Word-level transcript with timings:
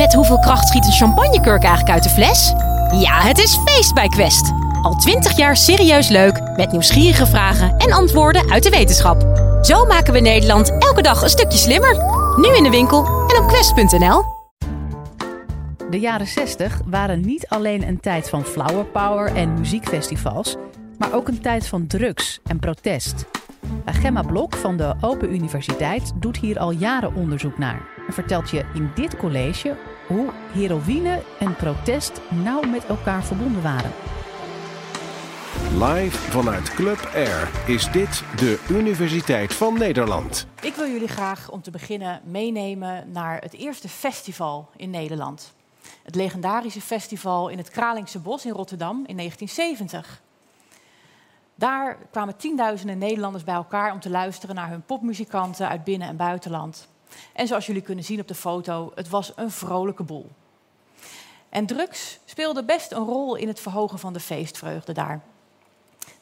Met 0.00 0.14
hoeveel 0.14 0.38
kracht 0.38 0.68
schiet 0.68 0.86
een 0.86 0.92
champagnekurk 0.92 1.62
eigenlijk 1.62 1.94
uit 1.94 2.02
de 2.02 2.08
fles? 2.08 2.52
Ja, 3.00 3.20
het 3.20 3.38
is 3.38 3.58
feest 3.64 3.94
bij 3.94 4.08
Quest. 4.08 4.52
Al 4.82 4.94
twintig 4.94 5.36
jaar 5.36 5.56
serieus 5.56 6.08
leuk, 6.08 6.40
met 6.56 6.72
nieuwsgierige 6.72 7.26
vragen 7.26 7.76
en 7.76 7.92
antwoorden 7.92 8.50
uit 8.50 8.62
de 8.62 8.70
wetenschap. 8.70 9.22
Zo 9.62 9.84
maken 9.84 10.12
we 10.12 10.20
Nederland 10.20 10.78
elke 10.78 11.02
dag 11.02 11.22
een 11.22 11.28
stukje 11.28 11.58
slimmer. 11.58 11.96
Nu 12.36 12.56
in 12.56 12.62
de 12.62 12.70
winkel 12.70 13.04
en 13.04 13.42
op 13.42 13.48
quest.nl. 13.48 14.24
De 15.90 16.00
jaren 16.00 16.26
60 16.26 16.80
waren 16.86 17.20
niet 17.20 17.48
alleen 17.48 17.88
een 17.88 18.00
tijd 18.00 18.28
van 18.28 18.44
flower 18.44 18.84
power 18.84 19.36
en 19.36 19.54
muziekfestivals, 19.54 20.56
maar 20.98 21.14
ook 21.14 21.28
een 21.28 21.40
tijd 21.40 21.66
van 21.66 21.86
drugs 21.86 22.40
en 22.44 22.58
protest. 22.58 23.24
Gemma 23.84 24.22
Blok 24.22 24.56
van 24.56 24.76
de 24.76 24.94
Open 25.00 25.34
Universiteit 25.34 26.12
doet 26.14 26.36
hier 26.36 26.58
al 26.58 26.70
jaren 26.70 27.14
onderzoek 27.14 27.58
naar 27.58 27.89
en 28.10 28.16
vertelt 28.16 28.50
je 28.50 28.64
in 28.74 28.90
dit 28.94 29.16
college 29.16 29.76
hoe 30.06 30.30
heroïne 30.52 31.22
en 31.38 31.56
protest 31.56 32.20
nauw 32.28 32.62
met 32.62 32.86
elkaar 32.86 33.24
verbonden 33.24 33.62
waren. 33.62 33.90
Live 35.72 36.30
vanuit 36.30 36.74
Club 36.74 37.10
Air 37.14 37.50
is 37.66 37.90
dit 37.90 38.24
de 38.36 38.66
Universiteit 38.70 39.54
van 39.54 39.78
Nederland. 39.78 40.46
Ik 40.62 40.74
wil 40.74 40.90
jullie 40.90 41.08
graag 41.08 41.50
om 41.50 41.62
te 41.62 41.70
beginnen 41.70 42.20
meenemen 42.24 43.12
naar 43.12 43.40
het 43.40 43.54
eerste 43.54 43.88
festival 43.88 44.68
in 44.76 44.90
Nederland. 44.90 45.52
Het 46.02 46.14
legendarische 46.14 46.80
festival 46.80 47.48
in 47.48 47.58
het 47.58 47.70
Kralingse 47.70 48.18
Bos 48.18 48.46
in 48.46 48.52
Rotterdam 48.52 49.04
in 49.06 49.16
1970. 49.16 50.22
Daar 51.54 51.96
kwamen 52.10 52.36
tienduizenden 52.36 52.98
Nederlanders 52.98 53.44
bij 53.44 53.54
elkaar 53.54 53.92
om 53.92 54.00
te 54.00 54.10
luisteren 54.10 54.54
naar 54.54 54.70
hun 54.70 54.82
popmuzikanten 54.82 55.68
uit 55.68 55.84
binnen- 55.84 56.08
en 56.08 56.16
buitenland. 56.16 56.88
En 57.32 57.46
zoals 57.46 57.66
jullie 57.66 57.82
kunnen 57.82 58.04
zien 58.04 58.20
op 58.20 58.28
de 58.28 58.34
foto, 58.34 58.92
het 58.94 59.08
was 59.08 59.32
een 59.36 59.50
vrolijke 59.50 60.02
boel. 60.02 60.30
En 61.48 61.66
drugs 61.66 62.18
speelde 62.24 62.64
best 62.64 62.92
een 62.92 63.04
rol 63.04 63.34
in 63.34 63.48
het 63.48 63.60
verhogen 63.60 63.98
van 63.98 64.12
de 64.12 64.20
feestvreugde 64.20 64.92
daar. 64.92 65.20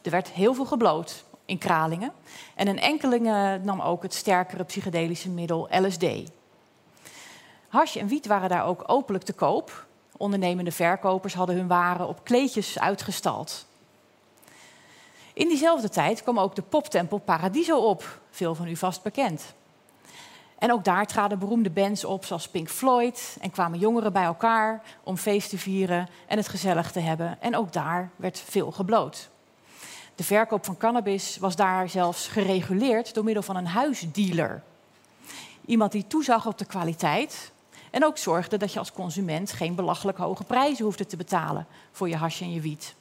Er 0.03 0.11
werd 0.11 0.29
heel 0.29 0.55
veel 0.55 0.65
gebloot 0.65 1.25
in 1.45 1.59
Kralingen. 1.59 2.13
En 2.55 2.69
een 2.69 2.79
enkeling 2.79 3.25
nam 3.63 3.81
ook 3.81 4.03
het 4.03 4.15
sterkere 4.15 4.65
psychedelische 4.65 5.31
middel 5.31 5.69
LSD. 5.71 6.05
Hash 7.69 7.97
en 7.97 8.07
wiet 8.07 8.27
waren 8.27 8.49
daar 8.49 8.65
ook 8.65 8.85
openlijk 8.87 9.25
te 9.25 9.33
koop. 9.33 9.87
Ondernemende 10.17 10.73
verkopers 10.73 11.35
hadden 11.35 11.57
hun 11.57 11.67
waren 11.67 12.09
op 12.09 12.25
kleedjes 12.25 12.79
uitgestald. 12.79 13.67
In 15.33 15.49
diezelfde 15.49 15.89
tijd 15.89 16.23
kwam 16.23 16.39
ook 16.39 16.55
de 16.55 16.63
poptempel 16.63 17.19
Paradiso 17.19 17.79
op, 17.79 18.21
veel 18.31 18.55
van 18.55 18.69
u 18.69 18.77
vast 18.77 19.03
bekend. 19.03 19.55
En 20.59 20.73
ook 20.73 20.85
daar 20.85 21.07
traden 21.07 21.39
beroemde 21.39 21.71
bands 21.71 22.05
op, 22.05 22.25
zoals 22.25 22.49
Pink 22.49 22.69
Floyd, 22.69 23.37
en 23.41 23.51
kwamen 23.51 23.79
jongeren 23.79 24.13
bij 24.13 24.25
elkaar 24.25 24.83
om 25.03 25.17
feest 25.17 25.51
te 25.51 25.59
vieren 25.59 26.09
en 26.27 26.37
het 26.37 26.49
gezellig 26.49 26.93
te 26.93 27.01
hebben. 27.01 27.37
En 27.41 27.57
ook 27.57 27.73
daar 27.73 28.11
werd 28.17 28.43
veel 28.47 28.71
gebloot. 28.71 29.29
De 30.15 30.25
verkoop 30.25 30.65
van 30.65 30.77
cannabis 30.77 31.37
was 31.37 31.57
daar 31.57 31.89
zelfs 31.89 32.29
gereguleerd 32.29 33.15
door 33.15 33.25
middel 33.25 33.43
van 33.43 33.57
een 33.57 33.67
huisdealer. 33.67 34.63
Iemand 35.67 35.93
die 35.93 36.07
toezag 36.07 36.47
op 36.47 36.59
de 36.59 36.65
kwaliteit 36.65 37.53
en 37.91 38.05
ook 38.05 38.19
zorgde 38.19 38.57
dat 38.57 38.73
je 38.73 38.79
als 38.79 38.93
consument 38.93 39.53
geen 39.53 39.75
belachelijk 39.75 40.19
hoge 40.19 40.45
prijzen 40.45 40.85
hoefde 40.85 41.07
te 41.07 41.17
betalen 41.17 41.67
voor 41.93 42.09
je 42.09 42.17
hash 42.17 42.41
en 42.41 42.53
je 42.53 42.61
wiet 42.61 42.97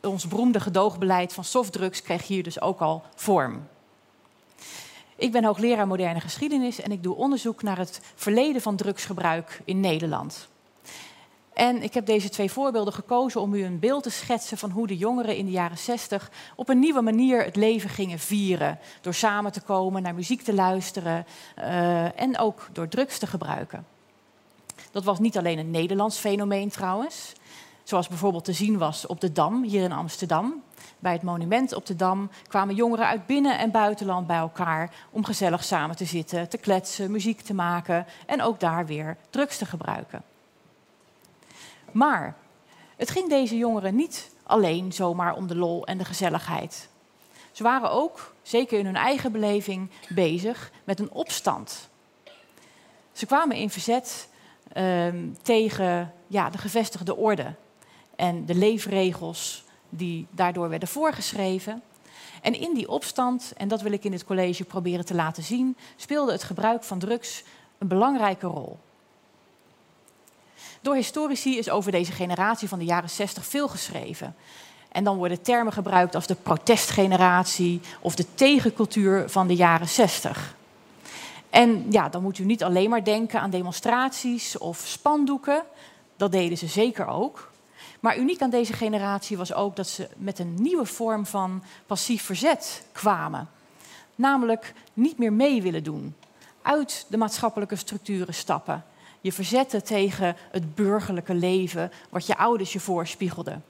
ons 0.00 0.28
beroemde 0.28 0.60
gedoogbeleid 0.60 1.32
van 1.32 1.44
softdrugs 1.44 2.02
kreeg 2.02 2.26
hier 2.26 2.42
dus 2.42 2.60
ook 2.60 2.80
al 2.80 3.02
vorm. 3.14 3.68
Ik 5.18 5.32
ben 5.32 5.44
hoogleraar 5.44 5.86
moderne 5.86 6.20
geschiedenis 6.20 6.80
en 6.80 6.92
ik 6.92 7.02
doe 7.02 7.14
onderzoek 7.14 7.62
naar 7.62 7.78
het 7.78 8.00
verleden 8.14 8.60
van 8.60 8.76
drugsgebruik 8.76 9.60
in 9.64 9.80
Nederland. 9.80 10.48
En 11.52 11.82
ik 11.82 11.94
heb 11.94 12.06
deze 12.06 12.28
twee 12.28 12.50
voorbeelden 12.50 12.92
gekozen 12.92 13.40
om 13.40 13.54
u 13.54 13.64
een 13.64 13.78
beeld 13.78 14.02
te 14.02 14.10
schetsen 14.10 14.58
van 14.58 14.70
hoe 14.70 14.86
de 14.86 14.96
jongeren 14.96 15.36
in 15.36 15.44
de 15.44 15.50
jaren 15.50 15.78
60 15.78 16.30
op 16.56 16.68
een 16.68 16.78
nieuwe 16.78 17.00
manier 17.00 17.44
het 17.44 17.56
leven 17.56 17.90
gingen 17.90 18.18
vieren. 18.18 18.78
Door 19.00 19.14
samen 19.14 19.52
te 19.52 19.60
komen, 19.60 20.02
naar 20.02 20.14
muziek 20.14 20.42
te 20.42 20.54
luisteren 20.54 21.26
uh, 21.58 22.20
en 22.20 22.38
ook 22.38 22.68
door 22.72 22.88
drugs 22.88 23.18
te 23.18 23.26
gebruiken. 23.26 23.86
Dat 24.90 25.04
was 25.04 25.18
niet 25.18 25.38
alleen 25.38 25.58
een 25.58 25.70
Nederlands 25.70 26.18
fenomeen 26.18 26.68
trouwens. 26.68 27.32
Zoals 27.88 28.08
bijvoorbeeld 28.08 28.44
te 28.44 28.52
zien 28.52 28.78
was 28.78 29.06
op 29.06 29.20
de 29.20 29.32
Dam 29.32 29.62
hier 29.62 29.82
in 29.82 29.92
Amsterdam. 29.92 30.62
Bij 30.98 31.12
het 31.12 31.22
monument 31.22 31.74
op 31.74 31.86
de 31.86 31.96
Dam 31.96 32.30
kwamen 32.48 32.74
jongeren 32.74 33.06
uit 33.06 33.26
binnen- 33.26 33.58
en 33.58 33.70
buitenland 33.70 34.26
bij 34.26 34.36
elkaar 34.36 34.94
om 35.10 35.24
gezellig 35.24 35.64
samen 35.64 35.96
te 35.96 36.04
zitten, 36.04 36.48
te 36.48 36.58
kletsen, 36.58 37.10
muziek 37.10 37.40
te 37.40 37.54
maken 37.54 38.06
en 38.26 38.42
ook 38.42 38.60
daar 38.60 38.86
weer 38.86 39.16
drugs 39.30 39.58
te 39.58 39.66
gebruiken. 39.66 40.22
Maar 41.92 42.36
het 42.96 43.10
ging 43.10 43.28
deze 43.28 43.56
jongeren 43.56 43.96
niet 43.96 44.30
alleen 44.42 44.92
zomaar 44.92 45.34
om 45.34 45.46
de 45.46 45.56
lol 45.56 45.86
en 45.86 45.98
de 45.98 46.04
gezelligheid. 46.04 46.88
Ze 47.52 47.62
waren 47.62 47.90
ook, 47.90 48.34
zeker 48.42 48.78
in 48.78 48.84
hun 48.84 48.96
eigen 48.96 49.32
beleving, 49.32 49.90
bezig 50.08 50.70
met 50.84 51.00
een 51.00 51.10
opstand. 51.10 51.88
Ze 53.12 53.26
kwamen 53.26 53.56
in 53.56 53.70
verzet 53.70 54.28
uh, 54.76 55.08
tegen 55.42 56.12
ja, 56.26 56.50
de 56.50 56.58
gevestigde 56.58 57.16
orde, 57.16 57.54
en 58.18 58.46
de 58.46 58.54
leefregels 58.54 59.64
die 59.88 60.26
daardoor 60.30 60.68
werden 60.68 60.88
voorgeschreven. 60.88 61.82
En 62.42 62.60
in 62.60 62.74
die 62.74 62.88
opstand, 62.88 63.52
en 63.56 63.68
dat 63.68 63.80
wil 63.80 63.92
ik 63.92 64.04
in 64.04 64.10
dit 64.10 64.24
college 64.24 64.64
proberen 64.64 65.04
te 65.04 65.14
laten 65.14 65.42
zien, 65.42 65.76
speelde 65.96 66.32
het 66.32 66.42
gebruik 66.42 66.84
van 66.84 66.98
drugs 66.98 67.42
een 67.78 67.88
belangrijke 67.88 68.46
rol. 68.46 68.78
Door 70.80 70.94
historici 70.94 71.58
is 71.58 71.70
over 71.70 71.92
deze 71.92 72.12
generatie 72.12 72.68
van 72.68 72.78
de 72.78 72.84
jaren 72.84 73.10
60 73.10 73.46
veel 73.46 73.68
geschreven. 73.68 74.34
En 74.88 75.04
dan 75.04 75.16
worden 75.16 75.42
termen 75.42 75.72
gebruikt 75.72 76.14
als 76.14 76.26
de 76.26 76.34
protestgeneratie 76.34 77.80
of 78.00 78.14
de 78.14 78.34
tegencultuur 78.34 79.28
van 79.28 79.46
de 79.46 79.56
jaren 79.56 79.88
60. 79.88 80.56
En 81.50 81.86
ja, 81.90 82.08
dan 82.08 82.22
moet 82.22 82.38
u 82.38 82.44
niet 82.44 82.64
alleen 82.64 82.90
maar 82.90 83.04
denken 83.04 83.40
aan 83.40 83.50
demonstraties 83.50 84.58
of 84.58 84.78
spandoeken. 84.78 85.62
Dat 86.16 86.32
deden 86.32 86.58
ze 86.58 86.66
zeker 86.66 87.06
ook. 87.06 87.50
Maar 88.00 88.18
uniek 88.18 88.42
aan 88.42 88.50
deze 88.50 88.72
generatie 88.72 89.36
was 89.36 89.54
ook 89.54 89.76
dat 89.76 89.88
ze 89.88 90.08
met 90.16 90.38
een 90.38 90.54
nieuwe 90.54 90.86
vorm 90.86 91.26
van 91.26 91.62
passief 91.86 92.22
verzet 92.22 92.86
kwamen. 92.92 93.48
Namelijk 94.14 94.74
niet 94.94 95.18
meer 95.18 95.32
mee 95.32 95.62
willen 95.62 95.84
doen, 95.84 96.14
uit 96.62 97.06
de 97.08 97.16
maatschappelijke 97.16 97.76
structuren 97.76 98.34
stappen. 98.34 98.84
Je 99.20 99.32
verzetten 99.32 99.84
tegen 99.84 100.36
het 100.50 100.74
burgerlijke 100.74 101.34
leven 101.34 101.92
wat 102.10 102.26
je 102.26 102.36
ouders 102.36 102.72
je 102.72 102.80
voorspiegelden. 102.80 103.64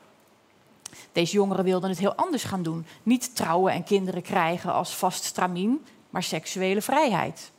Deze 1.12 1.32
jongeren 1.32 1.64
wilden 1.64 1.90
het 1.90 1.98
heel 1.98 2.14
anders 2.14 2.44
gaan 2.44 2.62
doen. 2.62 2.86
Niet 3.02 3.36
trouwen 3.36 3.72
en 3.72 3.84
kinderen 3.84 4.22
krijgen 4.22 4.72
als 4.72 4.96
vast 4.96 5.24
stramien, 5.24 5.84
maar 6.10 6.22
seksuele 6.22 6.82
vrijheid. 6.82 7.50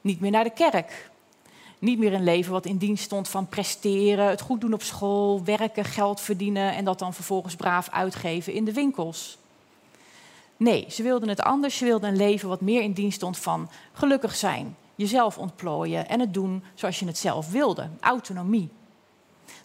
Niet 0.00 0.20
meer 0.20 0.30
naar 0.30 0.44
de 0.44 0.50
kerk, 0.50 1.10
niet 1.78 1.98
meer 1.98 2.12
een 2.12 2.24
leven 2.24 2.52
wat 2.52 2.66
in 2.66 2.76
dienst 2.76 3.04
stond 3.04 3.28
van 3.28 3.46
presteren, 3.46 4.28
het 4.28 4.40
goed 4.40 4.60
doen 4.60 4.72
op 4.72 4.82
school, 4.82 5.44
werken, 5.44 5.84
geld 5.84 6.20
verdienen 6.20 6.74
en 6.74 6.84
dat 6.84 6.98
dan 6.98 7.14
vervolgens 7.14 7.56
braaf 7.56 7.88
uitgeven 7.90 8.52
in 8.52 8.64
de 8.64 8.72
winkels. 8.72 9.38
Nee, 10.56 10.86
ze 10.90 11.02
wilden 11.02 11.28
het 11.28 11.40
anders. 11.40 11.76
Ze 11.76 11.84
wilden 11.84 12.08
een 12.08 12.16
leven 12.16 12.48
wat 12.48 12.60
meer 12.60 12.82
in 12.82 12.92
dienst 12.92 13.16
stond 13.16 13.38
van 13.38 13.70
gelukkig 13.92 14.36
zijn, 14.36 14.76
jezelf 14.94 15.38
ontplooien 15.38 16.08
en 16.08 16.20
het 16.20 16.34
doen 16.34 16.62
zoals 16.74 16.98
je 16.98 17.06
het 17.06 17.18
zelf 17.18 17.50
wilde. 17.50 17.88
Autonomie. 18.00 18.68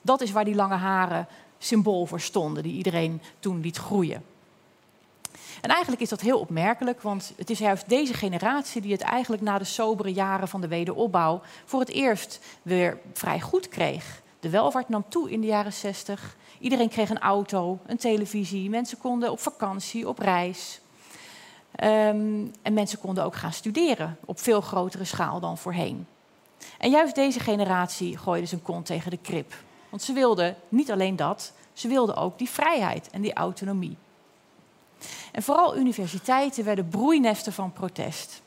Dat 0.02 0.22
is 0.22 0.32
waar 0.32 0.46
die 0.46 0.56
lange 0.56 0.76
haren 0.76 1.28
symbool 1.58 2.06
voor 2.06 2.20
stonden, 2.20 2.64
die 2.64 2.74
iedereen 2.74 3.22
toen 3.40 3.62
liet 3.62 3.78
groeien. 3.78 4.24
En 5.62 5.70
eigenlijk 5.70 6.02
is 6.02 6.10
dat 6.10 6.22
heel 6.22 6.40
opmerkelijk, 6.40 7.02
want 7.02 7.34
het 7.36 7.50
is 7.50 7.60
juist 7.60 7.90
deze 7.90 8.14
generatie 8.14 8.82
die 8.82 8.92
het 8.92 9.02
eigenlijk 9.02 9.42
na 9.42 9.58
de 9.58 9.64
sobere 9.64 10.14
jaren 10.14 10.48
van 10.48 10.62
de 10.62 10.68
wederopbouw 10.68 11.42
voor 11.66 11.80
het 11.80 11.90
eerst 11.90 12.40
weer 12.62 13.00
vrij 13.14 13.40
goed 13.40 13.68
kreeg. 13.68 14.22
De 14.40 14.50
welvaart 14.50 14.90
nam 14.90 15.06
toe 15.08 15.32
in 15.32 15.42
de 15.42 15.48
jaren 15.48 15.74
60. 15.74 16.36
Iedereen 16.60 16.90
kreeg 16.90 17.10
een 17.10 17.20
auto, 17.20 17.80
een 17.86 17.98
televisie. 17.98 18.70
Mensen 18.70 18.98
konden 18.98 19.32
op 19.32 19.40
vakantie, 19.40 20.08
op 20.08 20.20
reis. 20.20 20.82
Um, 21.84 22.52
en 22.62 22.74
mensen 22.74 23.00
konden 23.00 23.24
ook 23.24 23.36
gaan 23.36 23.54
studeren 23.54 24.18
op 24.26 24.40
veel 24.40 24.62
grotere 24.62 25.06
schaal 25.06 25.40
dan 25.40 25.58
voorheen. 25.58 26.08
En 26.78 26.90
juist 26.90 27.16
deze 27.16 27.40
generatie 27.40 28.18
gooide 28.18 28.48
zijn 28.48 28.62
kont 28.62 28.86
tegen 28.86 29.12
de 29.12 29.18
krip. 29.18 29.54
Want 29.90 30.02
ze 30.02 30.14
wilden 30.14 30.56
niet 30.70 30.92
alleen 30.92 31.16
dat, 31.16 31.54
ze 31.74 31.88
wilden 31.88 32.16
ook 32.16 32.38
die 32.38 32.50
vrijheid 32.50 33.10
en 33.10 33.22
die 33.22 33.34
autonomie. 33.34 33.98
En 35.32 35.44
vooral 35.44 35.78
universiteiten 35.78 36.64
werden 36.64 36.88
broeinesten 36.88 37.54
van 37.54 37.74
protest. 37.74 38.42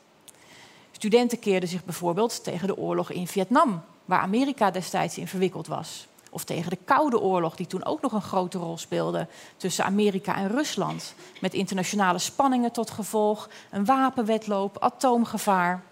Studenten 0.91 1.39
keerden 1.39 1.69
zich 1.69 1.85
bijvoorbeeld 1.85 2.43
tegen 2.43 2.67
de 2.67 2.77
oorlog 2.77 3.11
in 3.11 3.27
Vietnam, 3.27 3.83
waar 4.05 4.19
Amerika 4.19 4.71
destijds 4.71 5.17
in 5.17 5.27
verwikkeld 5.27 5.67
was. 5.67 6.07
Of 6.31 6.43
tegen 6.43 6.69
de 6.69 6.77
Koude 6.85 7.19
Oorlog, 7.19 7.55
die 7.55 7.67
toen 7.67 7.85
ook 7.85 8.01
nog 8.01 8.11
een 8.11 8.21
grote 8.21 8.57
rol 8.57 8.77
speelde 8.77 9.27
tussen 9.57 9.85
Amerika 9.85 10.35
en 10.35 10.47
Rusland. 10.47 11.13
Met 11.41 11.53
internationale 11.53 12.19
spanningen 12.19 12.71
tot 12.71 12.89
gevolg, 12.89 13.49
een 13.71 13.85
wapenwetloop, 13.85 14.79
atoomgevaar. 14.79 15.83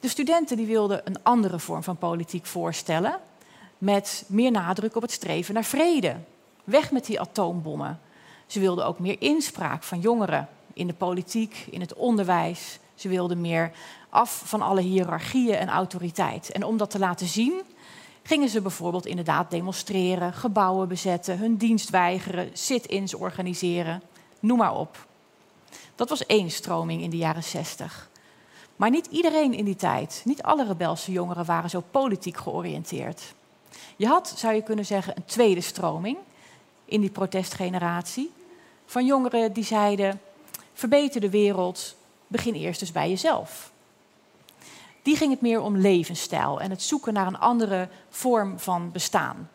De 0.00 0.08
studenten 0.08 0.56
die 0.56 0.66
wilden 0.66 1.00
een 1.04 1.22
andere 1.22 1.58
vorm 1.58 1.82
van 1.82 1.96
politiek 1.96 2.46
voorstellen, 2.46 3.18
met 3.78 4.24
meer 4.26 4.50
nadruk 4.50 4.96
op 4.96 5.02
het 5.02 5.12
streven 5.12 5.54
naar 5.54 5.64
vrede. 5.64 6.16
Weg 6.64 6.90
met 6.90 7.06
die 7.06 7.20
atoombommen. 7.20 8.00
Ze 8.46 8.60
wilden 8.60 8.86
ook 8.86 8.98
meer 8.98 9.16
inspraak 9.18 9.82
van 9.82 10.00
jongeren 10.00 10.48
in 10.72 10.86
de 10.86 10.94
politiek, 10.94 11.66
in 11.70 11.80
het 11.80 11.94
onderwijs. 11.94 12.78
Ze 12.94 13.08
wilden 13.08 13.40
meer 13.40 13.72
af 14.08 14.42
van 14.44 14.62
alle 14.62 14.80
hiërarchieën 14.80 15.54
en 15.54 15.68
autoriteit. 15.68 16.52
En 16.52 16.64
om 16.64 16.76
dat 16.76 16.90
te 16.90 16.98
laten 16.98 17.26
zien, 17.26 17.62
gingen 18.22 18.48
ze 18.48 18.60
bijvoorbeeld 18.60 19.06
inderdaad 19.06 19.50
demonstreren, 19.50 20.32
gebouwen 20.32 20.88
bezetten, 20.88 21.38
hun 21.38 21.56
dienst 21.56 21.90
weigeren, 21.90 22.50
sit-ins 22.52 23.14
organiseren, 23.14 24.02
noem 24.40 24.58
maar 24.58 24.76
op. 24.76 25.06
Dat 25.94 26.08
was 26.08 26.26
één 26.26 26.50
stroming 26.50 27.02
in 27.02 27.10
de 27.10 27.16
jaren 27.16 27.44
zestig. 27.44 28.10
Maar 28.76 28.90
niet 28.90 29.06
iedereen 29.06 29.54
in 29.54 29.64
die 29.64 29.76
tijd, 29.76 30.22
niet 30.24 30.42
alle 30.42 30.64
rebelse 30.64 31.12
jongeren 31.12 31.44
waren 31.44 31.70
zo 31.70 31.82
politiek 31.90 32.36
georiënteerd. 32.36 33.34
Je 33.96 34.06
had, 34.06 34.34
zou 34.36 34.54
je 34.54 34.62
kunnen 34.62 34.86
zeggen, 34.86 35.16
een 35.16 35.24
tweede 35.24 35.60
stroming 35.60 36.16
in 36.84 37.00
die 37.00 37.10
protestgeneratie. 37.10 38.32
Van 38.86 39.06
jongeren 39.06 39.52
die 39.52 39.64
zeiden: 39.64 40.20
verbeter 40.72 41.20
de 41.20 41.30
wereld, 41.30 41.96
begin 42.26 42.54
eerst 42.54 42.80
dus 42.80 42.92
bij 42.92 43.08
jezelf. 43.08 43.72
Die 45.02 45.16
ging 45.16 45.30
het 45.30 45.40
meer 45.40 45.60
om 45.60 45.76
levensstijl 45.76 46.60
en 46.60 46.70
het 46.70 46.82
zoeken 46.82 47.12
naar 47.12 47.26
een 47.26 47.38
andere 47.38 47.88
vorm 48.08 48.58
van 48.58 48.92
bestaan. 48.92 49.48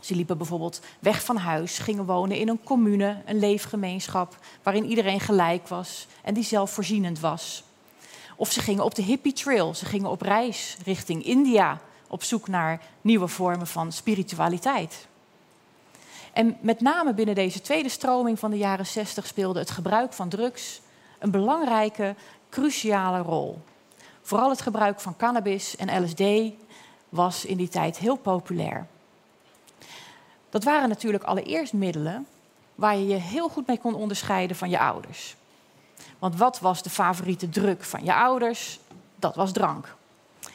Ze 0.00 0.14
liepen 0.14 0.38
bijvoorbeeld 0.38 0.80
weg 0.98 1.24
van 1.24 1.36
huis, 1.36 1.78
gingen 1.78 2.04
wonen 2.04 2.36
in 2.36 2.48
een 2.48 2.62
commune, 2.64 3.22
een 3.26 3.38
leefgemeenschap 3.38 4.38
waarin 4.62 4.84
iedereen 4.84 5.20
gelijk 5.20 5.68
was 5.68 6.06
en 6.22 6.34
die 6.34 6.44
zelfvoorzienend 6.44 7.20
was. 7.20 7.64
Of 8.36 8.52
ze 8.52 8.60
gingen 8.60 8.84
op 8.84 8.94
de 8.94 9.02
hippie 9.02 9.32
trail, 9.32 9.74
ze 9.74 9.84
gingen 9.84 10.10
op 10.10 10.20
reis 10.20 10.76
richting 10.84 11.24
India 11.24 11.80
op 12.08 12.22
zoek 12.22 12.48
naar 12.48 12.80
nieuwe 13.00 13.28
vormen 13.28 13.66
van 13.66 13.92
spiritualiteit. 13.92 15.06
En 16.34 16.56
met 16.60 16.80
name 16.80 17.14
binnen 17.14 17.34
deze 17.34 17.60
tweede 17.60 17.88
stroming 17.88 18.38
van 18.38 18.50
de 18.50 18.56
jaren 18.56 18.86
60 18.86 19.26
speelde 19.26 19.58
het 19.58 19.70
gebruik 19.70 20.12
van 20.12 20.28
drugs 20.28 20.80
een 21.18 21.30
belangrijke, 21.30 22.14
cruciale 22.48 23.22
rol. 23.22 23.58
Vooral 24.22 24.50
het 24.50 24.60
gebruik 24.60 25.00
van 25.00 25.16
cannabis 25.16 25.76
en 25.76 26.02
LSD 26.02 26.22
was 27.08 27.44
in 27.44 27.56
die 27.56 27.68
tijd 27.68 27.98
heel 27.98 28.16
populair. 28.16 28.86
Dat 30.50 30.64
waren 30.64 30.88
natuurlijk 30.88 31.24
allereerst 31.24 31.72
middelen 31.72 32.26
waar 32.74 32.96
je 32.96 33.06
je 33.06 33.14
heel 33.14 33.48
goed 33.48 33.66
mee 33.66 33.78
kon 33.78 33.94
onderscheiden 33.94 34.56
van 34.56 34.70
je 34.70 34.78
ouders. 34.78 35.36
Want 36.18 36.36
wat 36.36 36.60
was 36.60 36.82
de 36.82 36.90
favoriete 36.90 37.48
druk 37.48 37.84
van 37.84 38.04
je 38.04 38.14
ouders? 38.14 38.80
Dat 39.16 39.34
was 39.34 39.52
drank. 39.52 39.94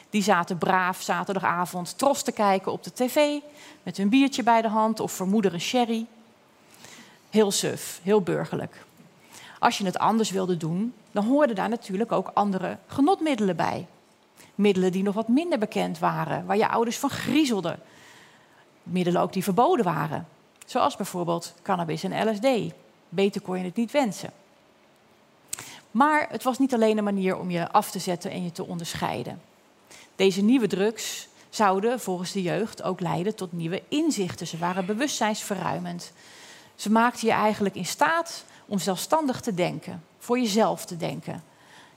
Die 0.09 0.23
zaten 0.23 0.57
braaf 0.57 1.01
zaterdagavond 1.01 1.97
tros 1.97 2.21
te 2.21 2.31
kijken 2.31 2.71
op 2.71 2.83
de 2.83 2.93
tv 2.93 3.39
met 3.83 3.97
hun 3.97 4.09
biertje 4.09 4.43
bij 4.43 4.61
de 4.61 4.67
hand 4.67 4.99
of 4.99 5.11
vermoeder 5.11 5.53
een 5.53 5.61
sherry. 5.61 6.05
Heel 7.29 7.51
suf, 7.51 7.99
heel 8.03 8.21
burgerlijk. 8.21 8.85
Als 9.59 9.77
je 9.77 9.85
het 9.85 9.97
anders 9.97 10.31
wilde 10.31 10.57
doen, 10.57 10.93
dan 11.11 11.25
hoorden 11.25 11.55
daar 11.55 11.69
natuurlijk 11.69 12.11
ook 12.11 12.31
andere 12.33 12.77
genotmiddelen 12.87 13.55
bij. 13.55 13.87
Middelen 14.55 14.91
die 14.91 15.03
nog 15.03 15.15
wat 15.15 15.27
minder 15.27 15.59
bekend 15.59 15.99
waren, 15.99 16.45
waar 16.45 16.57
je 16.57 16.67
ouders 16.67 16.97
van 16.97 17.09
griezelden. 17.09 17.79
Middelen 18.83 19.21
ook 19.21 19.33
die 19.33 19.43
verboden 19.43 19.85
waren, 19.85 20.27
zoals 20.65 20.95
bijvoorbeeld 20.95 21.53
cannabis 21.61 22.03
en 22.03 22.29
LSD. 22.29 22.73
Beter 23.09 23.41
kon 23.41 23.57
je 23.57 23.63
het 23.63 23.75
niet 23.75 23.91
wensen. 23.91 24.31
Maar 25.91 26.27
het 26.29 26.43
was 26.43 26.59
niet 26.59 26.73
alleen 26.73 26.97
een 26.97 27.03
manier 27.03 27.37
om 27.37 27.51
je 27.51 27.71
af 27.71 27.91
te 27.91 27.99
zetten 27.99 28.31
en 28.31 28.43
je 28.43 28.51
te 28.51 28.65
onderscheiden. 28.65 29.41
Deze 30.19 30.41
nieuwe 30.41 30.67
drugs 30.67 31.27
zouden 31.49 31.99
volgens 31.99 32.31
de 32.31 32.41
jeugd 32.41 32.83
ook 32.83 32.99
leiden 32.99 33.35
tot 33.35 33.51
nieuwe 33.51 33.83
inzichten. 33.87 34.47
Ze 34.47 34.57
waren 34.57 34.85
bewustzijnsverruimend. 34.85 36.11
Ze 36.75 36.91
maakten 36.91 37.27
je 37.27 37.33
eigenlijk 37.33 37.75
in 37.75 37.85
staat 37.85 38.45
om 38.65 38.79
zelfstandig 38.79 39.41
te 39.41 39.53
denken, 39.53 40.03
voor 40.17 40.39
jezelf 40.39 40.85
te 40.85 40.97
denken. 40.97 41.43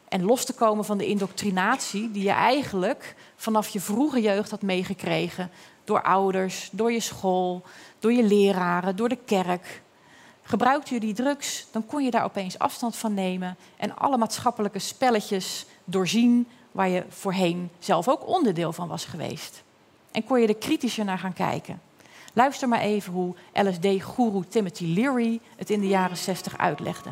En 0.08 0.22
los 0.22 0.44
te 0.44 0.52
komen 0.52 0.84
van 0.84 0.98
de 0.98 1.06
indoctrinatie 1.06 2.10
die 2.10 2.22
je 2.22 2.30
eigenlijk 2.30 3.14
vanaf 3.36 3.68
je 3.68 3.80
vroege 3.80 4.20
jeugd 4.20 4.50
had 4.50 4.62
meegekregen 4.62 5.50
door 5.84 6.02
ouders, 6.02 6.68
door 6.72 6.92
je 6.92 7.00
school, 7.00 7.62
door 7.98 8.12
je 8.12 8.22
leraren, 8.22 8.96
door 8.96 9.08
de 9.08 9.18
kerk. 9.24 9.82
Gebruikte 10.42 10.94
je 10.94 11.00
die 11.00 11.14
drugs, 11.14 11.66
dan 11.70 11.86
kon 11.86 12.04
je 12.04 12.10
daar 12.10 12.24
opeens 12.24 12.58
afstand 12.58 12.96
van 12.96 13.14
nemen 13.14 13.56
en 13.76 13.96
alle 13.96 14.16
maatschappelijke 14.16 14.78
spelletjes 14.78 15.66
doorzien 15.84 16.46
waar 16.72 16.88
je 16.88 17.04
voorheen 17.08 17.70
zelf 17.78 18.08
ook 18.08 18.28
onderdeel 18.28 18.72
van 18.72 18.88
was 18.88 19.04
geweest. 19.04 19.62
En 20.12 20.24
kon 20.24 20.40
je 20.40 20.46
er 20.46 20.56
kritischer 20.56 21.04
naar 21.04 21.18
gaan 21.18 21.32
kijken. 21.32 21.80
Luister 22.32 22.68
maar 22.68 22.80
even 22.80 23.12
hoe 23.12 23.34
LSD-goeroe 23.52 24.48
Timothy 24.48 24.94
Leary 24.94 25.40
het 25.56 25.70
in 25.70 25.80
de 25.80 25.88
jaren 25.88 26.16
60 26.16 26.58
uitlegde. 26.58 27.10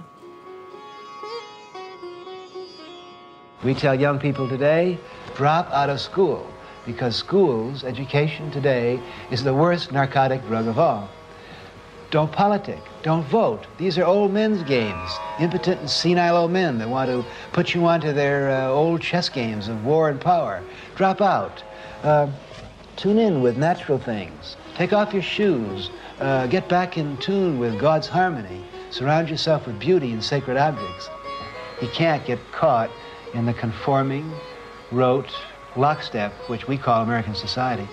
We 3.60 3.74
tell 3.74 3.98
young 3.98 4.18
people 4.18 4.48
today, 4.48 4.98
drop 5.34 5.68
out 5.70 5.90
of 5.90 5.98
school 5.98 6.46
because 6.84 7.18
schools, 7.18 7.82
education 7.82 8.50
today 8.50 9.00
is 9.28 9.42
the 9.42 9.52
worst 9.52 9.90
narcotic 9.90 10.40
drug 10.46 10.66
of 10.68 10.78
all. 10.78 11.19
Don't 12.10 12.32
politic. 12.32 12.80
Don't 13.02 13.24
vote. 13.26 13.66
These 13.78 13.96
are 13.96 14.04
old 14.04 14.32
men's 14.32 14.64
games. 14.64 15.10
Impotent 15.38 15.80
and 15.80 15.88
senile 15.88 16.36
old 16.36 16.50
men 16.50 16.78
that 16.78 16.88
want 16.88 17.08
to 17.08 17.24
put 17.52 17.72
you 17.72 17.86
onto 17.86 18.12
their 18.12 18.50
uh, 18.50 18.68
old 18.68 19.00
chess 19.00 19.28
games 19.28 19.68
of 19.68 19.84
war 19.84 20.08
and 20.10 20.20
power. 20.20 20.60
Drop 20.96 21.20
out. 21.20 21.62
Uh, 22.02 22.28
tune 22.96 23.18
in 23.18 23.42
with 23.42 23.56
natural 23.56 23.98
things. 23.98 24.56
Take 24.74 24.92
off 24.92 25.12
your 25.12 25.22
shoes. 25.22 25.90
Uh, 26.18 26.48
get 26.48 26.68
back 26.68 26.98
in 26.98 27.16
tune 27.18 27.60
with 27.60 27.78
God's 27.78 28.08
harmony. 28.08 28.64
Surround 28.90 29.30
yourself 29.30 29.68
with 29.68 29.78
beauty 29.78 30.12
and 30.12 30.22
sacred 30.22 30.56
objects. 30.56 31.08
You 31.80 31.88
can't 31.88 32.26
get 32.26 32.40
caught 32.50 32.90
in 33.34 33.46
the 33.46 33.54
conforming, 33.54 34.32
rote, 34.90 35.32
lockstep, 35.76 36.32
which 36.48 36.66
we 36.66 36.76
call 36.76 37.02
American 37.02 37.36
society. 37.36 37.88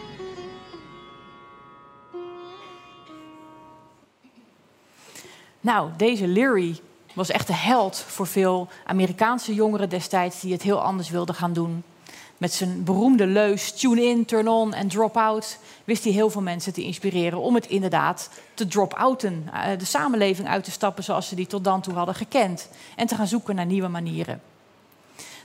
Nou, 5.62 5.90
deze 5.98 6.28
Leary 6.28 6.80
was 7.14 7.30
echt 7.30 7.48
de 7.48 7.54
held 7.54 7.98
voor 7.98 8.28
veel 8.28 8.68
Amerikaanse 8.86 9.54
jongeren 9.54 9.90
destijds 9.90 10.40
die 10.40 10.54
het 10.54 10.62
heel 10.62 10.82
anders 10.82 11.10
wilden 11.10 11.36
gaan 11.36 11.54
doen. 11.54 11.84
Met 12.38 12.54
zijn 12.54 12.84
beroemde 12.84 13.26
leus 13.26 13.72
tune 13.72 14.04
in, 14.04 14.26
turn 14.26 14.48
on 14.48 14.74
en 14.74 14.88
drop 14.88 15.18
out 15.18 15.60
wist 15.84 16.04
hij 16.04 16.14
heel 16.14 16.30
veel 16.30 16.42
mensen 16.42 16.74
te 16.74 16.84
inspireren 16.84 17.40
om 17.40 17.56
het 17.56 17.68
inderdaad 17.68 18.30
te 18.54 18.68
drop-outen, 18.68 19.50
eh, 19.54 19.78
de 19.78 19.86
samenleving 19.86 20.48
uit 20.48 20.64
te 20.64 20.72
stappen 20.72 21.04
zoals 21.04 21.28
ze 21.28 21.36
die 21.36 21.48
tot 21.48 21.64
dan 21.64 21.82
toe 21.82 21.94
hadden 21.94 22.16
gekend 22.16 22.70
en 22.96 23.08
te 23.08 23.16
gaan 23.16 23.28
zoeken 23.28 23.56
naar 23.56 23.66
nieuwe 23.66 23.88
manieren. 23.88 24.42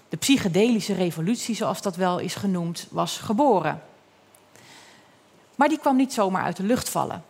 De 0.09 0.17
psychedelische 0.17 0.95
revolutie, 0.95 1.55
zoals 1.55 1.83
dat 1.83 1.97
wel 1.97 2.19
is 2.19 2.35
genoemd, 2.35 2.87
was 2.91 3.19
geboren. 3.19 3.83
Maar 5.55 5.69
die 5.69 5.79
kwam 5.79 5.97
niet 5.97 6.13
zomaar 6.13 6.43
uit 6.43 6.57
de 6.57 6.63
lucht 6.63 6.89
vallen. 6.89 7.25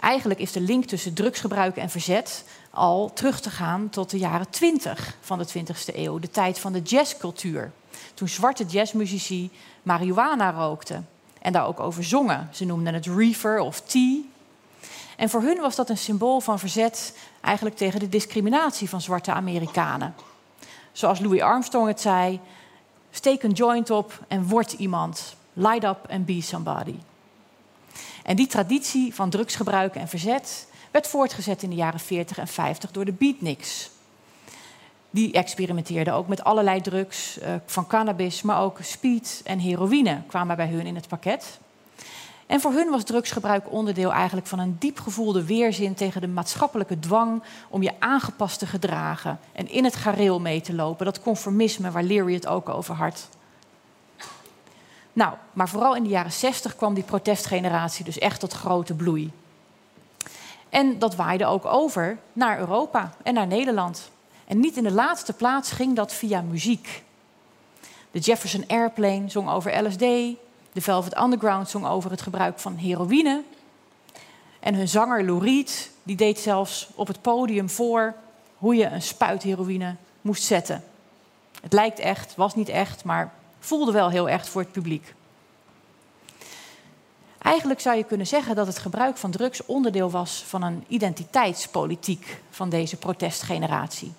Eigenlijk 0.00 0.40
is 0.40 0.52
de 0.52 0.60
link 0.60 0.84
tussen 0.84 1.14
drugsgebruik 1.14 1.76
en 1.76 1.90
verzet 1.90 2.44
al 2.70 3.10
terug 3.14 3.40
te 3.40 3.50
gaan 3.50 3.88
tot 3.88 4.10
de 4.10 4.18
jaren 4.18 4.50
20 4.50 5.16
van 5.20 5.38
de 5.38 5.48
20e 5.48 5.94
eeuw, 5.94 6.18
de 6.18 6.30
tijd 6.30 6.58
van 6.58 6.72
de 6.72 6.80
jazzcultuur. 6.80 7.72
Toen 8.14 8.28
zwarte 8.28 8.64
jazzmuzici 8.64 9.50
marihuana 9.82 10.50
rookten 10.50 11.08
en 11.40 11.52
daar 11.52 11.66
ook 11.66 11.80
over 11.80 12.04
zongen. 12.04 12.48
Ze 12.52 12.64
noemden 12.64 12.94
het 12.94 13.06
reefer 13.06 13.60
of 13.60 13.80
tea. 13.80 14.20
En 15.16 15.30
voor 15.30 15.42
hun 15.42 15.60
was 15.60 15.76
dat 15.76 15.90
een 15.90 15.98
symbool 15.98 16.40
van 16.40 16.58
verzet 16.58 17.18
eigenlijk 17.40 17.76
tegen 17.76 18.00
de 18.00 18.08
discriminatie 18.08 18.88
van 18.88 19.00
zwarte 19.00 19.32
Amerikanen. 19.32 20.14
Zoals 20.92 21.20
Louis 21.20 21.40
Armstrong 21.40 21.86
het 21.86 22.00
zei: 22.00 22.40
steek 23.10 23.42
een 23.42 23.52
joint 23.52 23.90
op 23.90 24.20
en 24.28 24.48
word 24.48 24.72
iemand. 24.72 25.36
Light 25.52 25.84
up 25.84 26.06
and 26.10 26.26
be 26.26 26.40
somebody. 26.40 26.94
En 28.28 28.36
die 28.36 28.46
traditie 28.46 29.14
van 29.14 29.30
drugsgebruik 29.30 29.94
en 29.94 30.08
verzet 30.08 30.66
werd 30.90 31.06
voortgezet 31.06 31.62
in 31.62 31.70
de 31.70 31.76
jaren 31.76 32.00
40 32.00 32.38
en 32.38 32.48
50 32.48 32.90
door 32.90 33.04
de 33.04 33.12
beatniks. 33.12 33.90
Die 35.10 35.32
experimenteerden 35.32 36.14
ook 36.14 36.28
met 36.28 36.44
allerlei 36.44 36.80
drugs, 36.80 37.38
uh, 37.38 37.54
van 37.66 37.86
cannabis, 37.86 38.42
maar 38.42 38.60
ook 38.60 38.78
speed 38.82 39.40
en 39.44 39.58
heroïne 39.58 40.22
kwamen 40.26 40.56
bij 40.56 40.66
hun 40.66 40.86
in 40.86 40.94
het 40.94 41.08
pakket. 41.08 41.58
En 42.46 42.60
voor 42.60 42.72
hun 42.72 42.90
was 42.90 43.04
drugsgebruik 43.04 43.72
onderdeel 43.72 44.12
eigenlijk 44.12 44.46
van 44.46 44.58
een 44.58 44.76
diep 44.78 45.00
gevoelde 45.00 45.44
weerzin 45.44 45.94
tegen 45.94 46.20
de 46.20 46.28
maatschappelijke 46.28 46.98
dwang 46.98 47.42
om 47.68 47.82
je 47.82 47.92
aangepast 47.98 48.58
te 48.58 48.66
gedragen 48.66 49.38
en 49.52 49.70
in 49.70 49.84
het 49.84 49.96
gareel 49.96 50.40
mee 50.40 50.60
te 50.60 50.74
lopen. 50.74 51.04
Dat 51.04 51.20
conformisme 51.20 51.90
waar 51.90 52.02
Leary 52.02 52.34
het 52.34 52.46
ook 52.46 52.68
over 52.68 52.94
had. 52.94 53.28
Nou, 55.18 55.34
maar 55.52 55.68
vooral 55.68 55.96
in 55.96 56.02
de 56.02 56.08
jaren 56.08 56.32
60 56.32 56.76
kwam 56.76 56.94
die 56.94 57.04
protestgeneratie 57.04 58.04
dus 58.04 58.18
echt 58.18 58.40
tot 58.40 58.52
grote 58.52 58.94
bloei. 58.94 59.32
En 60.68 60.98
dat 60.98 61.14
waaide 61.14 61.46
ook 61.46 61.66
over 61.66 62.18
naar 62.32 62.58
Europa 62.58 63.14
en 63.22 63.34
naar 63.34 63.46
Nederland. 63.46 64.10
En 64.44 64.60
niet 64.60 64.76
in 64.76 64.82
de 64.82 64.92
laatste 64.92 65.32
plaats 65.32 65.70
ging 65.70 65.96
dat 65.96 66.12
via 66.12 66.40
muziek. 66.40 67.02
De 68.10 68.18
Jefferson 68.18 68.64
Airplane 68.66 69.28
zong 69.28 69.50
over 69.50 69.86
LSD. 69.86 69.98
De 69.98 70.80
Velvet 70.80 71.18
Underground 71.18 71.68
zong 71.68 71.86
over 71.86 72.10
het 72.10 72.22
gebruik 72.22 72.58
van 72.58 72.76
heroïne. 72.76 73.42
En 74.60 74.74
hun 74.74 74.88
zanger 74.88 75.24
Lou 75.24 75.44
Reed 75.44 75.90
die 76.02 76.16
deed 76.16 76.38
zelfs 76.38 76.88
op 76.94 77.06
het 77.06 77.22
podium 77.22 77.70
voor 77.70 78.14
hoe 78.58 78.74
je 78.74 78.86
een 78.86 79.02
spuit 79.02 79.42
heroïne 79.42 79.96
moest 80.20 80.42
zetten. 80.42 80.84
Het 81.62 81.72
lijkt 81.72 81.98
echt, 81.98 82.34
was 82.34 82.54
niet 82.54 82.68
echt, 82.68 83.04
maar 83.04 83.36
voelde 83.58 83.92
wel 83.92 84.10
heel 84.10 84.28
echt 84.28 84.48
voor 84.48 84.60
het 84.60 84.72
publiek. 84.72 85.14
Eigenlijk 87.38 87.80
zou 87.80 87.96
je 87.96 88.04
kunnen 88.04 88.26
zeggen 88.26 88.56
dat 88.56 88.66
het 88.66 88.78
gebruik 88.78 89.16
van 89.16 89.30
drugs 89.30 89.66
onderdeel 89.66 90.10
was 90.10 90.44
van 90.46 90.62
een 90.62 90.84
identiteitspolitiek 90.88 92.40
van 92.50 92.68
deze 92.68 92.96
protestgeneratie. 92.96 94.12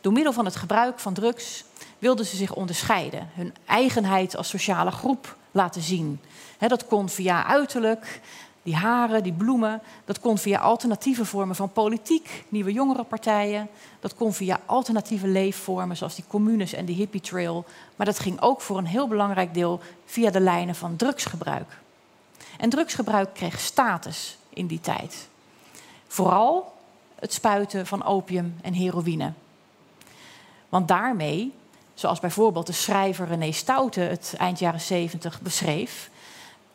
Door 0.00 0.12
middel 0.12 0.32
van 0.32 0.44
het 0.44 0.56
gebruik 0.56 0.98
van 0.98 1.14
drugs 1.14 1.64
wilden 1.98 2.26
ze 2.26 2.36
zich 2.36 2.54
onderscheiden, 2.54 3.30
hun 3.34 3.54
eigenheid 3.64 4.36
als 4.36 4.48
sociale 4.48 4.90
groep 4.90 5.36
laten 5.50 5.82
zien. 5.82 6.20
dat 6.58 6.86
kon 6.86 7.08
via 7.08 7.46
uiterlijk, 7.46 8.20
die 8.62 8.76
haren, 8.76 9.22
die 9.22 9.32
bloemen, 9.32 9.82
dat 10.04 10.20
kon 10.20 10.38
via 10.38 10.58
alternatieve 10.58 11.24
vormen 11.24 11.56
van 11.56 11.72
politiek, 11.72 12.44
nieuwe 12.48 12.72
jongerenpartijen. 12.72 13.68
Dat 14.00 14.14
kon 14.14 14.32
via 14.32 14.60
alternatieve 14.66 15.26
leefvormen 15.26 15.96
zoals 15.96 16.14
die 16.14 16.24
communes 16.28 16.72
en 16.72 16.84
de 16.84 16.92
hippie 16.92 17.20
trail. 17.20 17.64
Maar 17.96 18.06
dat 18.06 18.18
ging 18.18 18.40
ook 18.40 18.60
voor 18.60 18.78
een 18.78 18.86
heel 18.86 19.08
belangrijk 19.08 19.54
deel 19.54 19.80
via 20.04 20.30
de 20.30 20.40
lijnen 20.40 20.74
van 20.74 20.96
drugsgebruik. 20.96 21.78
En 22.58 22.70
drugsgebruik 22.70 23.34
kreeg 23.34 23.60
status 23.60 24.38
in 24.48 24.66
die 24.66 24.80
tijd. 24.80 25.28
Vooral 26.06 26.72
het 27.14 27.32
spuiten 27.32 27.86
van 27.86 28.04
opium 28.04 28.56
en 28.62 28.72
heroïne. 28.72 29.32
Want 30.68 30.88
daarmee, 30.88 31.52
zoals 31.94 32.20
bijvoorbeeld 32.20 32.66
de 32.66 32.72
schrijver 32.72 33.26
René 33.26 33.52
Stoute 33.52 34.00
het 34.00 34.34
eind 34.38 34.58
jaren 34.58 34.80
70 34.80 35.40
beschreef, 35.40 36.10